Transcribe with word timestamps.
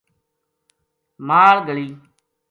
مال 1.27 1.57
گلی 1.67 1.87